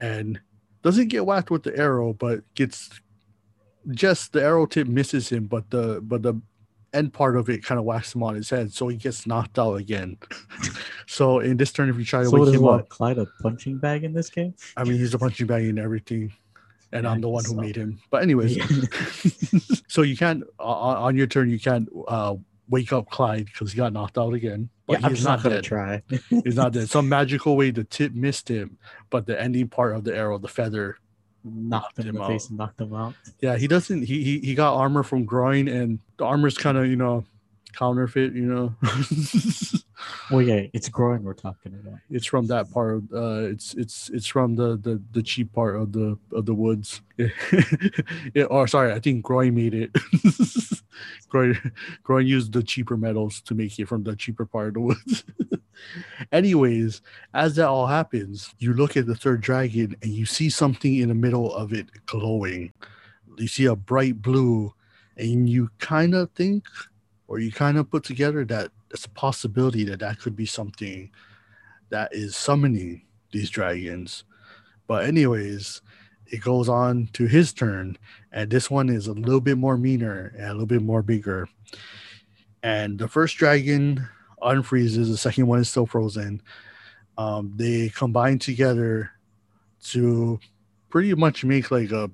and 0.00 0.40
doesn't 0.84 1.08
get 1.08 1.26
whacked 1.26 1.50
with 1.50 1.62
the 1.64 1.76
arrow, 1.76 2.12
but 2.12 2.42
gets 2.54 2.90
just 3.90 4.32
the 4.32 4.42
arrow 4.42 4.66
tip 4.66 4.86
misses 4.86 5.28
him, 5.30 5.44
but 5.46 5.68
the 5.70 6.00
but 6.02 6.22
the 6.22 6.40
end 6.92 7.12
part 7.12 7.36
of 7.36 7.48
it 7.48 7.64
kind 7.64 7.78
of 7.78 7.84
whacks 7.84 8.14
him 8.14 8.22
on 8.22 8.34
his 8.36 8.48
head, 8.48 8.72
so 8.72 8.86
he 8.88 8.96
gets 8.96 9.26
knocked 9.26 9.58
out 9.58 9.74
again. 9.74 10.16
so 11.06 11.40
in 11.40 11.56
this 11.56 11.72
turn, 11.72 11.88
if 11.88 11.96
you 11.96 12.04
try 12.04 12.22
to 12.22 12.28
So 12.28 12.38
wake 12.38 12.54
him 12.54 12.62
what? 12.62 12.80
up, 12.80 12.88
Clyde 12.88 13.18
a 13.18 13.26
punching 13.42 13.78
bag 13.78 14.04
in 14.04 14.12
this 14.12 14.30
game? 14.30 14.54
I 14.76 14.84
mean 14.84 14.98
he's 14.98 15.14
a 15.14 15.18
punching 15.18 15.46
bag 15.46 15.64
in 15.64 15.78
everything, 15.78 16.32
and 16.92 17.04
Yeah, 17.04 17.10
I'm 17.10 17.20
the 17.20 17.28
one 17.30 17.44
who 17.44 17.50
so. 17.52 17.56
made 17.56 17.76
him. 17.76 17.98
But 18.10 18.22
anyways, 18.22 18.58
so 19.88 20.02
you 20.02 20.16
can't 20.16 20.44
uh, 20.60 20.62
on 20.62 21.16
your 21.16 21.26
turn 21.26 21.50
you 21.50 21.58
can't 21.58 21.88
uh, 22.06 22.36
wake 22.68 22.92
up 22.92 23.08
Clyde 23.10 23.46
because 23.46 23.72
he 23.72 23.76
got 23.78 23.92
knocked 23.92 24.18
out 24.18 24.34
again. 24.34 24.68
But 24.86 25.00
yeah, 25.00 25.06
I'm 25.06 25.14
he's 25.14 25.24
not 25.24 25.36
not 25.36 25.42
gonna 25.42 25.54
dead. 25.56 25.64
try. 25.64 26.02
He's 26.44 26.56
not 26.56 26.72
dead. 26.72 26.90
Some 26.90 27.08
magical 27.08 27.56
way 27.56 27.70
the 27.70 27.84
tip 27.84 28.12
missed 28.12 28.48
him, 28.48 28.76
but 29.08 29.26
the 29.26 29.40
ending 29.40 29.68
part 29.68 29.96
of 29.96 30.04
the 30.04 30.14
arrow, 30.14 30.38
the 30.38 30.48
feather. 30.48 30.98
Knocked 31.42 31.98
him 31.98 32.08
in 32.08 32.14
the 32.14 32.22
out. 32.22 32.28
face 32.28 32.48
and 32.48 32.58
knocked 32.58 32.80
him 32.80 32.94
out. 32.94 33.14
Yeah, 33.40 33.56
he 33.56 33.66
doesn't. 33.66 34.02
He 34.02 34.22
he, 34.24 34.38
he 34.40 34.54
got 34.54 34.74
armor 34.76 35.02
from 35.02 35.24
groin, 35.24 35.68
and 35.68 35.98
the 36.16 36.24
armor's 36.24 36.56
kind 36.56 36.76
of 36.78 36.86
you 36.86 36.96
know 36.96 37.24
counterfeit. 37.72 38.34
You 38.34 38.42
know, 38.42 38.74
Well, 40.30 40.42
yeah, 40.42 40.66
it's 40.72 40.88
growing. 40.88 41.22
We're 41.22 41.34
talking 41.34 41.74
about. 41.74 41.98
it's 42.10 42.26
from 42.26 42.46
that 42.46 42.70
part. 42.70 42.96
Of, 42.96 43.12
uh, 43.12 43.48
it's 43.48 43.74
it's 43.74 44.10
it's 44.10 44.26
from 44.26 44.56
the 44.56 44.76
the 44.76 45.02
the 45.12 45.22
cheap 45.22 45.52
part 45.52 45.76
of 45.76 45.92
the 45.92 46.18
of 46.32 46.46
the 46.46 46.54
woods. 46.54 47.02
yeah, 48.34 48.44
or 48.44 48.66
sorry, 48.66 48.92
I 48.92 48.98
think 48.98 49.24
groin 49.24 49.54
made 49.54 49.74
it. 49.74 49.90
groin 51.28 51.72
groin 52.02 52.26
used 52.26 52.52
the 52.52 52.62
cheaper 52.62 52.96
metals 52.96 53.40
to 53.42 53.54
make 53.54 53.78
it 53.78 53.88
from 53.88 54.02
the 54.02 54.16
cheaper 54.16 54.46
part 54.46 54.68
of 54.68 54.74
the 54.74 54.80
woods. 54.80 55.24
Anyways, 56.32 57.02
as 57.34 57.56
that 57.56 57.68
all 57.68 57.86
happens, 57.86 58.54
you 58.58 58.72
look 58.72 58.96
at 58.96 59.06
the 59.06 59.14
third 59.14 59.40
dragon 59.40 59.94
and 60.02 60.12
you 60.12 60.24
see 60.24 60.48
something 60.48 60.96
in 60.96 61.08
the 61.08 61.14
middle 61.14 61.54
of 61.54 61.72
it 61.72 61.88
glowing. 62.06 62.72
You 63.36 63.48
see 63.48 63.66
a 63.66 63.76
bright 63.76 64.22
blue, 64.22 64.72
and 65.16 65.48
you 65.48 65.70
kind 65.78 66.14
of 66.14 66.30
think, 66.30 66.64
or 67.26 67.38
you 67.38 67.50
kind 67.50 67.78
of 67.78 67.90
put 67.90 68.04
together 68.04 68.44
that 68.44 68.70
it's 68.90 69.06
a 69.06 69.10
possibility 69.10 69.84
that 69.84 70.00
that 70.00 70.18
could 70.18 70.36
be 70.36 70.46
something 70.46 71.10
that 71.90 72.14
is 72.14 72.36
summoning 72.36 73.02
these 73.32 73.50
dragons. 73.50 74.24
But, 74.86 75.04
anyways, 75.04 75.80
it 76.26 76.40
goes 76.40 76.68
on 76.68 77.08
to 77.14 77.26
his 77.26 77.52
turn, 77.52 77.96
and 78.32 78.50
this 78.50 78.70
one 78.70 78.88
is 78.88 79.06
a 79.06 79.12
little 79.12 79.40
bit 79.40 79.58
more 79.58 79.76
meaner 79.76 80.32
and 80.36 80.46
a 80.46 80.52
little 80.52 80.66
bit 80.66 80.82
more 80.82 81.02
bigger. 81.02 81.48
And 82.62 82.98
the 82.98 83.08
first 83.08 83.36
dragon 83.36 84.08
unfreezes, 84.42 85.08
the 85.08 85.16
second 85.16 85.46
one 85.46 85.60
is 85.60 85.68
still 85.68 85.86
frozen. 85.86 86.42
Um, 87.16 87.52
they 87.56 87.90
combine 87.90 88.38
together 88.38 89.10
to 89.84 90.40
pretty 90.90 91.14
much 91.14 91.44
make 91.44 91.70
like 91.70 91.92
a 91.92 92.10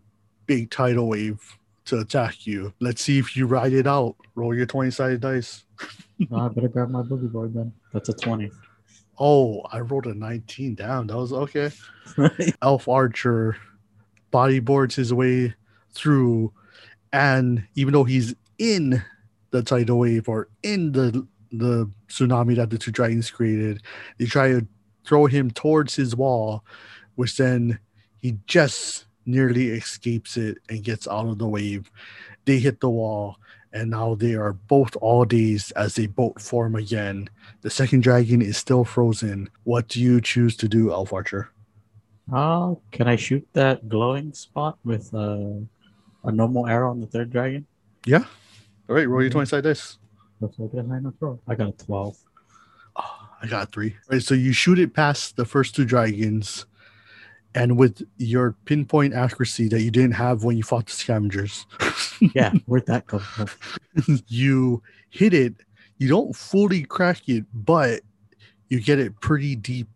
big 0.47 0.71
tidal 0.71 1.09
wave 1.09 1.57
to 1.91 2.01
attack 2.01 2.47
you. 2.47 2.73
Let's 2.81 3.03
see 3.03 3.19
if 3.19 3.37
you 3.37 3.47
ride 3.47 3.73
it 3.73 3.87
out. 3.87 4.17
Roll 4.35 4.55
your 4.55 4.67
20 4.67 4.91
sided 4.91 5.21
dice. 5.21 5.65
No, 6.31 6.39
I 6.39 6.49
better 6.49 6.69
grab 6.69 6.91
my 6.91 7.03
boogie 7.03 7.31
board 7.31 7.55
then. 7.55 7.73
That's 7.93 8.09
a 8.09 8.13
20. 8.13 8.51
Oh, 9.19 9.61
I 9.71 9.81
rolled 9.81 10.07
a 10.07 10.15
19 10.15 10.75
down. 10.75 11.07
That 11.09 11.17
was 11.17 11.33
okay. 11.33 11.71
Elf 12.63 12.89
Archer 12.89 13.57
bodyboards 14.33 14.95
his 14.95 15.13
way 15.13 15.55
through, 15.93 16.53
and 17.13 17.67
even 17.75 17.93
though 17.93 18.05
he's 18.05 18.35
in 18.59 19.03
the 19.51 19.63
tidal 19.63 19.99
wave 19.99 20.29
or 20.29 20.49
in 20.63 20.93
the 20.93 21.27
the 21.53 21.91
tsunami 22.09 22.55
that 22.57 22.71
the 22.71 22.79
two 22.79 22.93
dragons 22.93 23.31
created, 23.31 23.83
they 24.19 24.27
try 24.27 24.49
to 24.49 24.67
throw 25.05 25.27
him 25.27 25.51
towards 25.51 25.97
his 25.97 26.15
wall, 26.15 26.65
which 27.17 27.37
then 27.37 27.79
he 28.21 28.39
just 28.47 29.07
nearly 29.27 29.69
escapes 29.69 30.37
it 30.37 30.59
and 30.69 30.83
gets 30.85 31.07
out 31.09 31.27
of 31.29 31.39
the 31.39 31.49
wave. 31.49 31.91
They 32.45 32.59
hit 32.59 32.81
the 32.81 32.91
wall, 32.91 33.37
and 33.73 33.91
now 33.91 34.15
they 34.15 34.35
are 34.35 34.53
both 34.55 34.97
all 35.01 35.25
dazed 35.25 35.73
as 35.77 35.95
they 35.95 36.07
both 36.07 36.41
form 36.43 36.75
again. 36.75 37.29
The 37.63 37.71
second 37.71 38.03
dragon 38.03 38.43
is 38.43 38.57
still 38.57 38.85
frozen. 38.85 39.51
What 39.65 39.89
do 39.89 40.01
you 40.01 40.21
choose 40.21 40.57
to 40.59 40.69
do, 40.69 40.91
Elf 40.93 41.13
Archer? 41.13 41.51
Oh, 42.33 42.81
can 42.93 43.09
I 43.09 43.17
shoot 43.17 43.47
that 43.55 43.89
glowing 43.89 44.33
spot 44.33 44.79
with 44.85 45.13
uh, 45.15 45.59
a 46.25 46.33
normal 46.33 46.67
arrow 46.67 46.91
on 46.91 47.01
the 47.01 47.07
third 47.07 47.31
dragon? 47.31 47.67
Yeah. 48.07 48.25
All 48.89 48.95
right, 48.97 49.09
roll 49.09 49.21
your 49.23 49.31
Mhm. 49.31 49.35
20 49.35 49.47
side 49.47 49.65
dice. 49.65 49.99
Looks 50.41 50.59
like 50.59 50.73
a 50.73 50.83
nine 50.83 51.05
or 51.05 51.13
twelve. 51.13 51.39
I 51.47 51.55
got 51.55 51.69
a 51.69 51.73
twelve. 51.85 52.17
Oh, 52.97 53.29
I 53.43 53.47
got 53.47 53.71
three. 53.73 53.91
All 53.91 54.17
right, 54.17 54.23
so 54.23 54.35
you 54.35 54.53
shoot 54.53 54.79
it 54.79 54.95
past 54.95 55.37
the 55.37 55.45
first 55.45 55.75
two 55.77 55.85
dragons, 55.85 56.65
and 57.55 57.77
with 57.77 58.03
your 58.17 58.53
pinpoint 58.65 59.15
accuracy 59.15 59.69
that 59.69 59.83
you 59.83 59.91
didn't 59.91 60.13
have 60.13 60.45
when 60.45 60.57
you 60.57 60.63
fought 60.63 60.87
the 60.87 60.93
scavengers, 60.93 61.67
Yeah, 62.35 62.53
where'd 62.67 62.87
that 62.87 63.07
come 63.07 63.21
from? 63.21 63.49
you 64.29 64.83
hit 65.11 65.33
it. 65.35 65.55
You 65.99 66.09
don't 66.09 66.35
fully 66.35 66.83
crack 66.85 67.29
it, 67.29 67.45
but 67.53 68.01
you 68.69 68.81
get 68.81 68.99
it 68.99 69.19
pretty 69.21 69.57
deep 69.57 69.89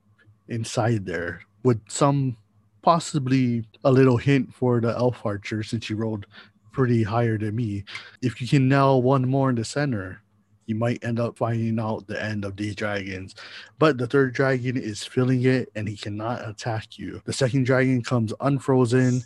inside 0.49 1.07
there 1.07 1.43
with 1.63 1.81
some 1.89 2.37
possibly 2.83 3.65
a 3.85 3.91
little 3.93 4.17
hint 4.17 4.53
for 4.55 4.81
the 4.81 4.89
elf 4.97 5.25
archer 5.25 5.63
since 5.63 5.89
you 5.89 5.97
rolled 5.97 6.27
pretty 6.73 7.03
higher 7.03 7.39
than 7.39 7.55
me. 7.57 7.85
If 8.21 8.41
you 8.43 8.49
can 8.49 8.69
nail 8.69 9.01
one 9.01 9.27
more 9.29 9.49
in 9.49 9.57
the 9.57 9.65
center, 9.65 10.21
you 10.67 10.75
might 10.75 11.05
end 11.05 11.21
up 11.21 11.37
finding 11.37 11.79
out 11.79 12.07
the 12.07 12.23
end 12.23 12.45
of 12.45 12.57
these 12.57 12.75
dragons. 12.75 13.35
But 13.79 13.99
the 13.99 14.07
third 14.07 14.35
dragon 14.35 14.77
is 14.77 15.05
filling 15.05 15.45
it 15.45 15.71
and 15.75 15.89
he 15.89 15.97
cannot 15.97 16.49
attack 16.49 16.99
you. 16.99 17.23
The 17.25 17.33
second 17.33 17.65
dragon 17.65 18.03
comes 18.03 18.33
unfrozen 18.41 19.23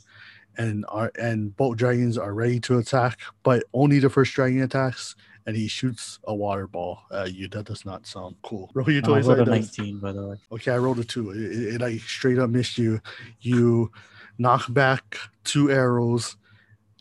and 0.57 0.85
are 0.89 1.13
and 1.19 1.57
both 1.57 1.77
dragons 1.77 2.19
are 2.19 2.35
ready 2.35 2.61
to 2.61 2.79
attack, 2.79 3.21
but 3.43 3.65
only 3.73 3.99
the 4.01 4.11
first 4.11 4.33
dragon 4.35 4.63
attacks 4.63 5.15
and 5.49 5.57
he 5.57 5.67
shoots 5.67 6.19
a 6.25 6.35
water 6.35 6.67
ball 6.67 7.01
at 7.11 7.35
you. 7.35 7.49
That 7.49 7.65
does 7.65 7.87
not 7.87 8.07
sound 8.07 8.37
cool. 8.43 8.71
Roll 8.75 8.91
your 8.91 9.03
I 9.07 9.21
rolled 9.21 9.25
a 9.25 9.45
like 9.45 9.49
nineteen, 9.49 9.99
by 9.99 10.13
the 10.13 10.27
way. 10.27 10.37
Okay, 10.53 10.73
I 10.73 10.77
rolled 10.77 10.99
a 10.99 11.05
two. 11.05 11.31
It, 11.31 11.39
it, 11.39 11.75
it, 11.75 11.81
like 11.81 12.01
straight 12.01 12.39
up 12.39 12.51
missed 12.51 12.77
you. 12.77 13.01
You 13.41 13.91
knock 14.37 14.71
back 14.75 15.17
two 15.45 15.71
arrows, 15.71 16.37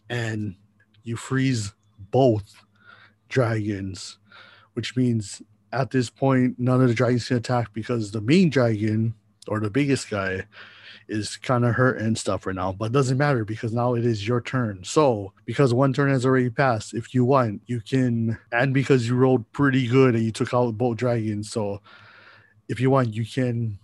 and 0.10 0.56
you 1.04 1.18
freeze 1.18 1.74
both 2.10 2.64
dragons, 3.28 4.18
which 4.78 4.96
means 4.96 5.42
at 5.74 5.90
this 5.90 6.08
point 6.08 6.60
none 6.60 6.84
of 6.84 6.88
the 6.88 6.94
dragons 6.94 7.28
can 7.28 7.38
attack 7.38 7.74
because 7.74 8.12
the 8.12 8.22
main 8.22 8.48
dragon 8.48 9.16
or 9.48 9.60
the 9.60 9.72
biggest 9.72 10.08
guy 10.08 10.44
is 11.08 11.36
kind 11.38 11.66
of 11.66 11.74
hurt 11.74 12.00
and 12.00 12.16
stuff 12.16 12.46
right 12.46 12.56
now. 12.56 12.72
But 12.72 12.92
doesn't 12.92 13.18
matter 13.18 13.44
because 13.44 13.74
now 13.74 13.96
it 13.96 14.06
is 14.06 14.28
your 14.28 14.40
turn. 14.40 14.84
So 14.84 15.34
because 15.46 15.74
one 15.74 15.94
turn 15.94 16.12
has 16.12 16.28
already 16.28 16.52
passed, 16.52 16.94
if 16.94 17.12
you 17.16 17.26
want, 17.26 17.64
you 17.66 17.82
can, 17.82 18.38
and 18.52 18.72
because 18.72 19.08
you 19.08 19.16
rolled 19.16 19.52
pretty 19.52 19.88
good 19.88 20.14
and 20.14 20.24
you 20.24 20.32
took 20.32 20.54
out 20.54 20.78
both 20.78 20.98
dragons, 20.98 21.50
so 21.50 21.82
if 22.70 22.80
you 22.80 22.92
want, 22.92 23.16
you 23.16 23.26
can 23.26 23.80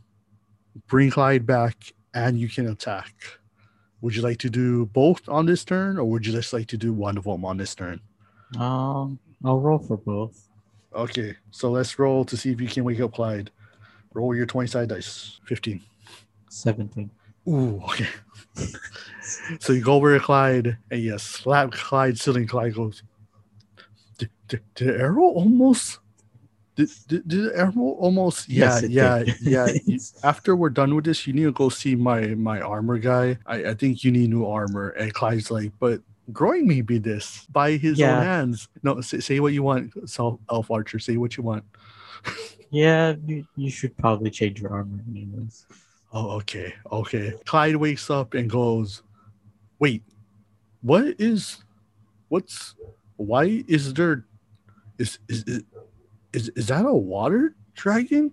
bring 0.85 1.09
Clyde 1.09 1.47
back 1.47 1.91
and 2.13 2.39
you 2.39 2.47
can 2.47 2.67
attack. 2.67 3.15
Would 4.01 4.15
you 4.15 4.21
like 4.21 4.37
to 4.39 4.49
do 4.51 4.85
both 4.85 5.27
on 5.27 5.47
this 5.47 5.65
turn, 5.65 5.97
or 5.97 6.03
would 6.05 6.27
you 6.27 6.33
just 6.33 6.53
like 6.53 6.67
to 6.67 6.77
do 6.77 6.93
one 6.93 7.17
of 7.17 7.23
them 7.23 7.43
on 7.45 7.57
this 7.57 7.73
turn? 7.73 7.99
Um, 8.59 9.17
I'll 9.43 9.59
roll 9.59 9.79
for 9.79 9.97
both. 9.97 10.49
Okay, 10.95 11.35
so 11.51 11.71
let's 11.71 11.97
roll 11.97 12.23
to 12.25 12.37
see 12.37 12.51
if 12.51 12.61
you 12.61 12.67
can 12.67 12.83
wake 12.83 12.99
up 12.99 13.13
Clyde. 13.13 13.49
Roll 14.13 14.35
your 14.35 14.45
20 14.45 14.67
side 14.67 14.89
dice. 14.89 15.39
15. 15.45 15.81
Seventeen. 16.49 17.09
Ooh, 17.47 17.81
okay. 17.85 18.07
so 19.59 19.73
you 19.73 19.81
go 19.81 19.93
over 19.93 20.17
to 20.17 20.23
Clyde 20.23 20.77
and 20.91 21.01
you 21.01 21.17
slap 21.17 21.71
Clyde 21.71 22.19
ceiling. 22.19 22.47
Clyde 22.47 22.75
goes, 22.75 23.01
Did, 24.19 24.29
did, 24.47 25.01
arrow 25.01 25.23
almost? 25.23 25.99
Did, 26.75 26.89
did, 27.07 27.27
did 27.27 27.45
the 27.45 27.57
arrow 27.57 27.97
almost? 27.99 28.47
Yeah, 28.47 28.79
Yes, 28.87 29.33
yeah, 29.41 29.67
yeah. 29.87 29.97
After 30.23 30.55
we're 30.55 30.69
done 30.69 30.93
with 30.95 31.05
this, 31.05 31.25
you 31.25 31.33
need 31.33 31.45
to 31.45 31.51
go 31.51 31.69
see 31.69 31.95
my 31.95 32.27
my 32.35 32.61
armor 32.61 32.99
guy. 32.99 33.39
I, 33.47 33.65
I 33.65 33.73
think 33.73 34.03
you 34.03 34.11
need 34.11 34.29
new 34.29 34.45
armor. 34.45 34.89
And 34.89 35.13
Clyde's 35.13 35.49
like, 35.49 35.71
but 35.79 36.01
growing 36.31 36.67
me 36.67 36.81
be 36.81 36.97
this 36.99 37.45
by 37.51 37.71
his 37.71 37.99
Yeah. 37.99 38.17
own 38.17 38.23
hands. 38.23 38.67
No, 38.83 39.01
say, 39.01 39.19
say 39.19 39.39
what 39.39 39.53
you 39.53 39.63
want, 39.63 40.09
Self 40.09 40.39
Elf 40.49 40.71
Archer. 40.71 40.99
Say 40.99 41.17
what 41.17 41.35
you 41.37 41.43
want. 41.43 41.63
Yeah, 42.71 43.13
you, 43.27 43.45
you 43.55 43.69
should 43.69 43.95
probably 43.97 44.31
change 44.31 44.59
your 44.59 44.71
armor 44.73 44.97
anyways. 45.07 45.67
Oh, 46.11 46.31
okay, 46.37 46.73
okay. 46.91 47.33
Clyde 47.45 47.75
wakes 47.75 48.09
up 48.09 48.33
and 48.33 48.49
goes, 48.49 49.03
"Wait, 49.77 50.01
what 50.81 51.05
is, 51.19 51.63
what's, 52.29 52.73
why 53.17 53.63
is 53.67 53.93
there, 53.93 54.25
is 54.97 55.19
is 55.29 55.43
is 55.43 55.63
is, 56.33 56.49
is 56.55 56.65
that 56.65 56.83
a 56.87 56.91
water 56.91 57.55
dragon, 57.75 58.31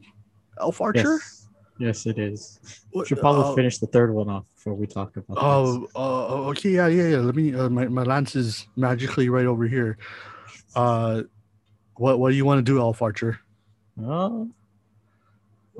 Elf 0.58 0.80
Archer? 0.80 1.18
Yes. 1.20 1.39
Yes, 1.80 2.04
it 2.06 2.18
is. 2.18 2.60
What- 2.92 3.06
Should 3.08 3.18
probably 3.20 3.44
uh, 3.50 3.54
finish 3.54 3.78
the 3.78 3.86
third 3.86 4.12
one 4.14 4.28
off 4.28 4.44
before 4.54 4.74
we 4.74 4.86
talk 4.86 5.16
about 5.16 5.34
this. 5.34 5.88
Oh, 5.96 6.44
uh, 6.44 6.48
okay, 6.50 6.70
yeah, 6.70 6.86
yeah, 6.88 7.08
yeah. 7.08 7.16
Let 7.18 7.34
me. 7.34 7.54
Uh, 7.54 7.70
my 7.70 7.88
my 7.88 8.02
lance 8.02 8.36
is 8.36 8.66
magically 8.76 9.28
right 9.30 9.46
over 9.46 9.66
here. 9.66 9.96
Uh, 10.76 11.22
what 11.96 12.18
what 12.20 12.30
do 12.30 12.36
you 12.36 12.44
want 12.44 12.58
to 12.58 12.62
do, 12.62 12.78
Elf 12.78 13.00
Archer? 13.00 13.40
Uh, 14.04 14.44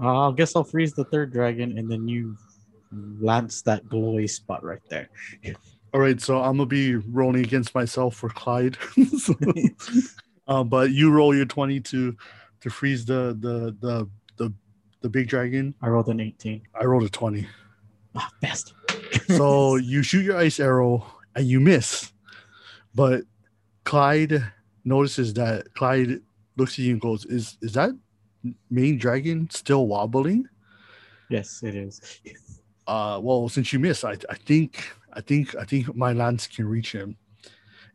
I 0.01 0.33
guess 0.37 0.57
I'll 0.57 0.65
freeze 0.65 0.95
the 0.95 1.05
third 1.05 1.33
dragon 1.33 1.77
and 1.79 1.91
then 1.91 2.09
you 2.09 2.37
lance 3.21 3.63
that 3.63 3.85
glowy 3.87 4.29
spot 4.29 4.65
right 4.65 4.81
there. 4.89 5.09
All 5.93 6.01
right, 6.01 6.21
so 6.21 6.39
I'm 6.41 6.57
gonna 6.57 6.67
be 6.67 6.95
rolling 6.97 7.45
against 7.45 7.75
myself 7.75 8.17
for 8.17 8.31
Clyde. 8.31 8.79
So- 9.19 9.35
Uh, 10.49 10.65
but 10.65 10.91
you 10.91 11.13
roll 11.13 11.33
your 11.33 11.45
20 11.45 11.79
to 11.79 12.17
to 12.61 12.71
freeze 12.71 13.05
the 13.05 13.37
the 13.39 13.77
the 13.81 14.09
the, 14.37 14.53
the 15.01 15.09
big 15.09 15.29
dragon. 15.29 15.75
I 15.83 15.89
rolled 15.89 16.09
an 16.09 16.21
18. 16.21 16.63
I 16.81 16.85
rolled 16.85 17.05
a 17.05 17.09
20. 17.09 17.47
Ah, 18.15 18.31
best. 18.41 18.75
So 19.29 19.77
you 19.77 20.03
shoot 20.03 20.25
your 20.25 20.37
ice 20.37 20.59
arrow 20.61 21.07
and 21.37 21.47
you 21.47 21.61
miss. 21.61 22.13
But 22.95 23.23
Clyde 23.85 24.43
notices 24.85 25.35
that 25.35 25.73
Clyde 25.75 26.21
looks 26.57 26.73
at 26.75 26.81
you 26.81 26.93
and 26.93 27.01
goes, 27.01 27.25
Is 27.27 27.57
is 27.63 27.73
that 27.75 27.91
main 28.71 28.99
dragon 28.99 29.49
still 29.51 29.87
wobbling? 29.87 30.49
yes, 31.29 31.63
it 31.63 31.75
is. 31.77 32.01
Uh 32.89 33.21
well 33.23 33.49
since 33.49 33.73
you 33.73 33.79
missed, 33.79 34.05
I 34.05 34.17
I 34.29 34.35
think 34.35 34.89
I 35.13 35.21
think 35.21 35.55
I 35.55 35.65
think 35.65 35.95
my 35.95 36.13
lance 36.13 36.47
can 36.49 36.67
reach 36.67 36.91
him. 36.93 37.17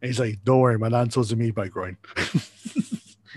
And 0.01 0.07
he's 0.09 0.19
like, 0.19 0.39
Don't 0.45 0.59
worry, 0.61 0.77
my 0.79 0.87
lance 0.89 1.17
wasn't 1.17 1.41
made 1.41 1.55
by 1.55 1.67
groin. 1.67 1.97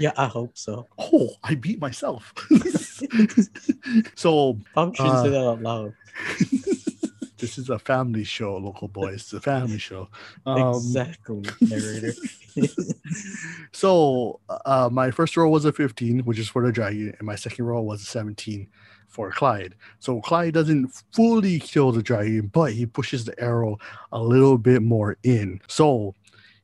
Yeah, 0.01 0.13
I 0.17 0.27
hope 0.27 0.57
so. 0.57 0.87
oh, 0.97 1.31
I 1.43 1.57
beat 1.57 1.81
myself. 1.81 2.33
so 4.15 4.59
shouldn't 4.77 5.01
Uh, 5.01 5.23
say 5.23 5.31
that 5.31 5.47
out 5.47 5.63
loud. 5.63 5.95
this 7.39 7.59
is 7.59 7.71
a 7.71 7.79
family 7.79 8.25
show, 8.25 8.57
local 8.57 8.89
boys. 8.89 9.15
It's 9.15 9.33
a 9.33 9.41
family 9.41 9.79
show. 9.79 10.09
Um, 10.47 10.75
exactly, 10.77 11.43
narrator. 11.61 12.13
so 13.73 14.41
uh, 14.65 14.89
my 14.91 15.11
first 15.11 15.37
roll 15.37 15.53
was 15.53 15.65
a 15.65 15.73
15, 15.73 16.21
which 16.21 16.39
is 16.39 16.49
for 16.49 16.65
the 16.65 16.73
dragon, 16.73 17.15
and 17.19 17.27
my 17.27 17.37
second 17.37 17.65
roll 17.65 17.87
was 17.87 18.03
a 18.03 18.07
17 18.07 18.69
for 19.07 19.31
Clyde. 19.31 19.75
So 20.01 20.21
Clyde 20.21 20.55
doesn't 20.55 20.89
fully 21.13 21.59
kill 21.61 21.93
the 21.93 22.03
dragon, 22.03 22.49
but 22.53 22.73
he 22.73 22.87
pushes 22.87 23.25
the 23.25 23.39
arrow 23.41 23.79
a 24.13 24.21
little 24.21 24.59
bit 24.59 24.83
more 24.83 25.17
in. 25.23 25.61
So 25.69 26.15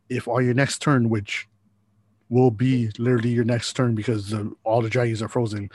if 0.09 0.29
on 0.29 0.45
your 0.45 0.55
next 0.55 0.81
turn, 0.83 1.09
which 1.09 1.49
will 2.29 2.51
be 2.51 2.91
literally 2.99 3.31
your 3.31 3.45
next 3.45 3.75
turn 3.75 3.95
because 3.95 4.31
the, 4.31 4.53
all 4.65 4.83
the 4.83 4.91
dragons 4.91 5.23
are 5.23 5.29
frozen, 5.29 5.71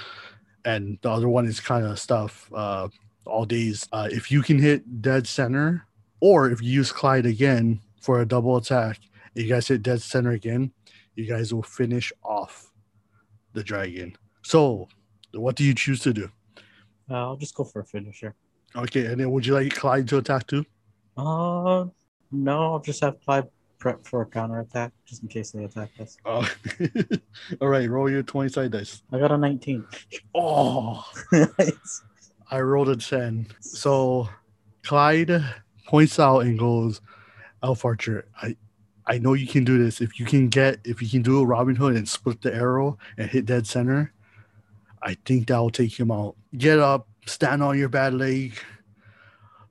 and 0.66 0.98
the 1.02 1.10
other 1.10 1.30
one 1.30 1.46
is 1.46 1.60
kind 1.60 1.86
of 1.86 2.00
stuff 2.00 2.50
uh, 2.54 2.88
all 3.26 3.46
days. 3.46 3.88
Uh, 3.92 4.08
if 4.12 4.32
you 4.32 4.42
can 4.42 4.60
hit 4.60 5.02
dead 5.02 5.28
center, 5.28 5.86
or 6.20 6.50
if 6.52 6.62
you 6.62 6.72
use 6.72 6.92
Clyde 6.92 7.26
again 7.26 7.80
for 8.02 8.22
a 8.22 8.26
double 8.26 8.58
attack, 8.58 9.00
you 9.34 9.48
guys 9.48 9.68
hit 9.68 9.84
dead 9.84 10.02
center 10.02 10.32
again, 10.32 10.72
you 11.16 11.26
guys 11.26 11.54
will 11.54 11.64
finish 11.64 12.12
off 12.24 12.72
the 13.54 13.64
dragon. 13.64 14.16
So, 14.42 14.88
what 15.34 15.56
do 15.56 15.64
you 15.64 15.74
choose 15.74 16.00
to 16.02 16.14
do? 16.14 16.30
Uh, 17.10 17.16
I'll 17.16 17.38
just 17.38 17.56
go 17.56 17.64
for 17.64 17.82
a 17.82 17.86
finisher. 17.86 18.36
Okay, 18.76 19.06
and 19.06 19.20
then 19.20 19.32
would 19.32 19.46
you 19.46 19.54
like 19.54 19.74
Clyde 19.74 20.08
to 20.10 20.18
attack 20.18 20.48
too? 20.48 20.66
Uh, 21.18 21.86
no, 22.32 22.74
I'll 22.74 22.80
just 22.80 23.02
have 23.02 23.20
Clyde 23.22 23.48
prep 23.80 24.06
for 24.06 24.22
a 24.22 24.26
counterattack 24.26 24.92
just 25.06 25.24
in 25.24 25.30
case 25.30 25.52
they 25.52 25.64
attack 25.64 25.90
us. 26.00 26.18
Oh. 26.26 26.48
All 27.62 27.70
right, 27.70 27.90
roll 27.90 28.10
your 28.10 28.24
20 28.24 28.50
side 28.50 28.72
dice. 28.72 29.02
I 29.12 29.20
got 29.20 29.32
a 29.32 29.38
19. 29.38 29.86
Oh, 30.36 31.06
Nice. 31.32 32.04
I 32.52 32.60
rolled 32.60 32.90
a 32.90 32.96
10. 32.96 33.48
So, 33.62 34.28
Clyde 34.84 35.44
points 35.88 36.20
out 36.20 36.40
and 36.40 36.58
goes, 36.60 37.02
Elf 37.64 37.86
Archer, 37.86 38.28
I, 38.42 38.56
I 39.06 39.18
know 39.18 39.34
you 39.34 39.48
can 39.48 39.64
do 39.64 39.84
this. 39.84 40.02
If 40.02 40.20
you 40.20 40.26
can 40.26 40.50
get, 40.50 40.80
if 40.84 41.02
you 41.02 41.10
can 41.10 41.22
do 41.22 41.40
a 41.42 41.46
Robin 41.46 41.76
Hood 41.76 41.96
and 41.96 42.08
split 42.08 42.42
the 42.42 42.54
arrow 42.54 42.98
and 43.18 43.30
hit 43.30 43.46
dead 43.46 43.66
center, 43.68 44.14
I 45.02 45.16
think 45.26 45.48
that 45.48 45.58
will 45.58 45.70
take 45.70 45.98
him 46.00 46.12
out. 46.12 46.36
Get 46.58 46.80
up, 46.80 47.08
stand 47.26 47.64
on 47.64 47.78
your 47.78 47.90
bad 47.90 48.14
leg, 48.14 48.54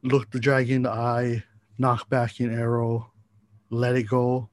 look 0.02 0.30
the 0.30 0.40
dragon 0.40 0.76
in 0.76 0.82
the 0.82 0.90
eye, 0.90 1.42
knock 1.78 2.08
back 2.08 2.40
an 2.40 2.52
arrow, 2.56 3.10
let 3.70 3.96
it 3.96 4.04
go, 4.04 4.48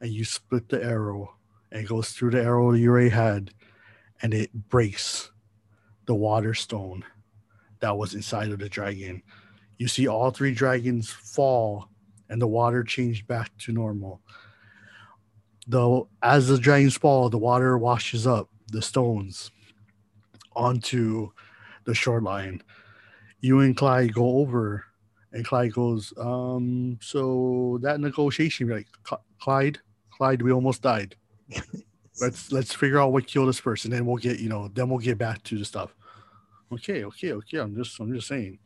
and 0.00 0.10
you 0.10 0.24
split 0.24 0.68
the 0.68 0.82
arrow 0.82 1.34
and 1.70 1.82
it 1.82 1.88
goes 1.88 2.10
through 2.10 2.30
the 2.30 2.42
arrow 2.42 2.72
you 2.72 2.90
already 2.90 3.10
had, 3.10 3.50
and 4.22 4.32
it 4.32 4.52
breaks 4.68 5.30
the 6.06 6.14
water 6.14 6.54
stone 6.54 7.04
that 7.80 7.96
was 7.96 8.14
inside 8.14 8.50
of 8.50 8.58
the 8.58 8.68
dragon. 8.68 9.22
You 9.76 9.88
see 9.88 10.08
all 10.08 10.30
three 10.30 10.54
dragons 10.54 11.10
fall 11.10 11.88
and 12.28 12.40
the 12.40 12.46
water 12.46 12.82
changed 12.82 13.26
back 13.26 13.56
to 13.58 13.72
normal. 13.72 14.20
Though 15.66 16.08
as 16.22 16.48
the 16.48 16.58
dragons 16.58 16.96
fall, 16.96 17.28
the 17.28 17.38
water 17.38 17.76
washes 17.76 18.26
up 18.26 18.48
the 18.72 18.82
stones 18.82 19.50
onto 20.56 21.30
the 21.84 21.94
shoreline. 21.94 22.62
You 23.40 23.60
and 23.60 23.76
Clyde 23.76 24.14
go 24.14 24.38
over, 24.38 24.84
and 25.32 25.44
Clyde 25.44 25.72
goes, 25.72 26.12
um, 26.18 26.98
so 27.02 27.78
that 27.82 28.00
negotiation, 28.00 28.68
like, 28.68 28.88
Clyde, 29.40 29.78
Clyde, 30.10 30.42
we 30.42 30.52
almost 30.52 30.82
died. 30.82 31.14
let's 32.20 32.50
let's 32.52 32.74
figure 32.74 33.00
out 33.00 33.12
what 33.12 33.26
killed 33.26 33.48
us 33.48 33.58
first, 33.58 33.84
and 33.84 33.92
then 33.92 34.06
we'll 34.06 34.16
get, 34.16 34.40
you 34.40 34.48
know, 34.48 34.68
then 34.68 34.88
we'll 34.88 34.98
get 34.98 35.18
back 35.18 35.42
to 35.44 35.58
the 35.58 35.64
stuff. 35.64 35.94
Okay, 36.72 37.04
okay, 37.04 37.32
okay. 37.32 37.58
I'm 37.58 37.74
just 37.74 37.98
I'm 38.00 38.12
just 38.12 38.28
saying. 38.28 38.58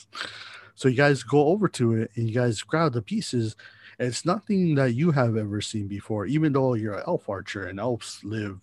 so 0.74 0.88
you 0.88 0.96
guys 0.96 1.22
go 1.22 1.48
over 1.48 1.68
to 1.68 1.94
it 1.94 2.10
and 2.16 2.28
you 2.28 2.34
guys 2.34 2.62
grab 2.62 2.92
the 2.92 3.02
pieces. 3.02 3.56
It's 3.98 4.24
nothing 4.24 4.76
that 4.76 4.94
you 4.94 5.10
have 5.10 5.36
ever 5.36 5.60
seen 5.60 5.88
before, 5.88 6.26
even 6.26 6.52
though 6.52 6.74
you're 6.74 6.94
an 6.94 7.04
elf 7.06 7.28
archer 7.28 7.66
and 7.66 7.80
elves 7.80 8.20
live 8.22 8.60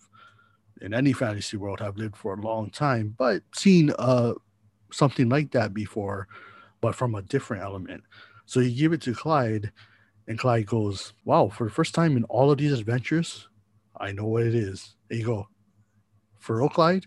in 0.80 0.92
any 0.92 1.12
fantasy 1.12 1.56
world 1.56 1.80
have 1.80 1.96
lived 1.96 2.16
for 2.16 2.34
a 2.34 2.40
long 2.40 2.70
time, 2.70 3.14
but 3.16 3.42
seen 3.54 3.92
uh 3.98 4.34
something 4.92 5.28
like 5.28 5.50
that 5.52 5.74
before, 5.74 6.28
but 6.86 6.94
from 6.94 7.16
a 7.16 7.22
different 7.22 7.64
element. 7.64 8.00
So 8.44 8.60
you 8.60 8.70
give 8.70 8.92
it 8.92 9.02
to 9.02 9.12
Clyde, 9.12 9.72
and 10.28 10.38
Clyde 10.38 10.66
goes, 10.66 11.14
Wow, 11.24 11.48
for 11.48 11.64
the 11.64 11.72
first 11.72 11.96
time 11.96 12.16
in 12.16 12.22
all 12.24 12.48
of 12.48 12.58
these 12.58 12.78
adventures, 12.78 13.48
I 13.98 14.12
know 14.12 14.26
what 14.26 14.44
it 14.44 14.54
is. 14.54 14.94
And 15.10 15.18
you 15.18 15.26
go, 15.26 15.48
For 16.38 16.58
real, 16.58 16.68
Clyde? 16.68 17.06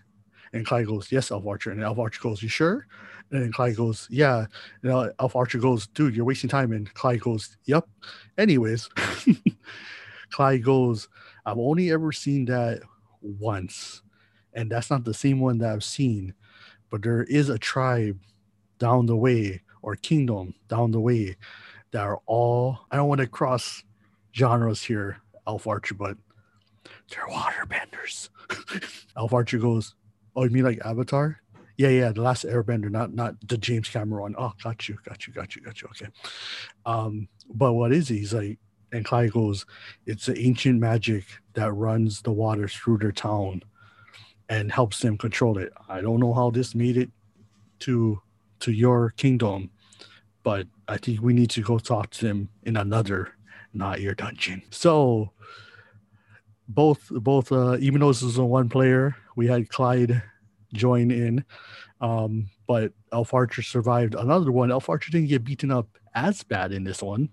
And 0.51 0.65
Clyde 0.65 0.88
goes, 0.88 1.13
Yes, 1.13 1.31
Elf 1.31 1.48
Archer. 1.48 1.71
And 1.71 1.81
Elf 1.81 1.98
Archer 1.98 2.19
goes, 2.21 2.43
You 2.43 2.50
sure? 2.50 2.88
And 3.31 3.41
then 3.41 3.53
Clyde 3.53 3.77
goes, 3.77 4.05
Yeah. 4.12 4.48
And 4.83 5.13
Elf 5.17 5.38
Archer 5.38 5.59
goes, 5.59 5.88
Dude, 5.88 6.13
you're 6.13 6.25
wasting 6.25 6.50
time. 6.50 6.74
And 6.74 6.93
Clyde 6.93 7.21
goes, 7.21 7.55
Yep. 7.63 7.88
Anyways, 8.38 8.89
Clyde 10.29 10.62
goes, 10.62 11.07
I've 11.45 11.57
only 11.57 11.89
ever 11.89 12.12
seen 12.12 12.43
that 12.48 12.81
once. 13.21 14.01
And 14.53 14.69
that's 14.69 14.89
not 14.89 15.05
the 15.05 15.13
same 15.13 15.39
one 15.39 15.57
that 15.59 15.71
I've 15.71 15.86
seen. 15.86 16.33
But 16.89 17.01
there 17.01 17.24
is 17.24 17.48
a 17.48 17.57
tribe 17.57 18.19
down 18.77 19.05
the 19.05 19.15
way 19.15 19.62
or 19.81 19.95
kingdom 19.95 20.53
down 20.67 20.91
the 20.91 21.00
way 21.00 21.36
that 21.91 22.01
are 22.01 22.21
all, 22.25 22.79
I 22.91 22.95
don't 22.95 23.07
want 23.07 23.21
to 23.21 23.27
cross 23.27 23.83
genres 24.36 24.83
here, 24.83 25.17
Elf 25.48 25.67
Archer, 25.67 25.95
but 25.95 26.17
they're 27.09 27.27
waterbenders. 27.27 28.29
Elf 29.17 29.33
Archer 29.33 29.57
goes, 29.57 29.95
Oh, 30.36 30.43
you 30.43 30.51
mean 30.51 30.63
like 30.63 30.79
Avatar? 30.86 31.41
Yeah, 31.77 31.89
yeah, 31.89 32.12
the 32.12 32.21
last 32.21 32.45
Airbender, 32.45 32.91
not 32.91 33.13
not 33.13 33.36
the 33.48 33.57
James 33.57 33.89
Cameron. 33.89 34.36
Oh, 34.38 34.51
got 34.62 34.89
you, 34.89 34.98
got 35.05 35.25
you, 35.25 35.33
got 35.33 35.55
you, 35.55 35.62
got 35.62 35.81
you. 35.81 35.88
Okay. 35.91 36.07
Um, 36.86 37.29
but 37.53 37.74
what 37.74 37.93
is 37.93 38.09
he? 38.09 38.19
He's 38.19 38.33
like, 38.33 38.59
and 38.91 39.05
Clyde 39.05 39.31
goes, 39.31 39.65
It's 40.05 40.25
the 40.25 40.38
ancient 40.38 40.79
magic 40.79 41.25
that 41.53 41.71
runs 41.71 42.21
the 42.21 42.31
water 42.31 42.67
through 42.67 42.98
their 42.98 43.12
town 43.12 43.63
and 44.50 44.71
helps 44.71 45.00
them 45.00 45.17
control 45.17 45.57
it. 45.57 45.71
I 45.88 46.01
don't 46.01 46.19
know 46.19 46.33
how 46.33 46.50
this 46.50 46.75
made 46.75 46.98
it 46.98 47.09
to 47.79 48.21
to 48.61 48.71
your 48.71 49.11
kingdom, 49.11 49.69
but 50.43 50.67
I 50.87 50.97
think 50.97 51.21
we 51.21 51.33
need 51.33 51.49
to 51.51 51.61
go 51.61 51.79
talk 51.79 52.09
to 52.11 52.25
them 52.25 52.49
in 52.63 52.77
another, 52.77 53.33
not 53.73 54.01
your 54.01 54.15
dungeon. 54.15 54.61
So 54.71 55.31
both 56.67 57.09
both 57.09 57.51
uh, 57.51 57.77
even 57.79 58.01
though 58.01 58.09
this 58.09 58.21
is 58.21 58.37
a 58.37 58.45
one 58.45 58.69
player, 58.69 59.15
we 59.35 59.47
had 59.47 59.69
Clyde 59.69 60.21
join 60.73 61.11
in. 61.11 61.43
Um, 62.01 62.49
but 62.67 62.93
Elf 63.11 63.33
Archer 63.33 63.61
survived 63.61 64.15
another 64.15 64.51
one. 64.51 64.71
Elf 64.71 64.89
Archer 64.89 65.11
didn't 65.11 65.29
get 65.29 65.43
beaten 65.43 65.71
up 65.71 65.87
as 66.15 66.43
bad 66.43 66.71
in 66.71 66.83
this 66.83 67.01
one. 67.01 67.29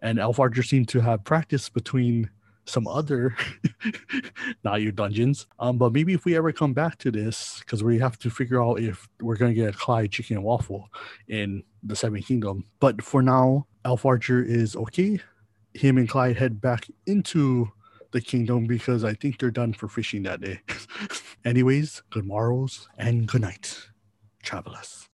And 0.00 0.18
Elf 0.18 0.38
Archer 0.38 0.62
seemed 0.62 0.88
to 0.90 1.00
have 1.00 1.24
practice 1.24 1.68
between 1.68 2.30
some 2.66 2.86
other 2.86 3.34
your 4.64 4.92
dungeons. 4.92 5.46
Um, 5.58 5.78
but 5.78 5.92
maybe 5.92 6.12
if 6.12 6.24
we 6.24 6.36
ever 6.36 6.52
come 6.52 6.74
back 6.74 6.98
to 6.98 7.10
this, 7.10 7.60
because 7.60 7.82
we 7.82 7.98
have 7.98 8.18
to 8.18 8.30
figure 8.30 8.62
out 8.62 8.80
if 8.80 9.08
we're 9.20 9.36
gonna 9.36 9.54
get 9.54 9.76
Clyde 9.76 10.12
chicken 10.12 10.36
and 10.36 10.44
waffle 10.44 10.88
in 11.28 11.62
the 11.82 11.96
Seven 11.96 12.22
Kingdom. 12.22 12.64
But 12.80 13.02
for 13.02 13.22
now, 13.22 13.66
Elf 13.84 14.04
Archer 14.04 14.42
is 14.42 14.76
okay. 14.76 15.20
Him 15.74 15.98
and 15.98 16.08
Clyde 16.08 16.36
head 16.36 16.60
back 16.60 16.86
into 17.06 17.70
the 18.12 18.20
kingdom 18.20 18.66
because 18.66 19.04
I 19.04 19.14
think 19.14 19.38
they're 19.38 19.50
done 19.50 19.72
for 19.72 19.88
fishing 19.88 20.22
that 20.24 20.40
day. 20.40 20.60
Anyways, 21.44 22.02
good 22.10 22.24
morrows 22.24 22.88
and 22.98 23.28
good 23.28 23.42
night, 23.42 23.88
travelers. 24.42 25.05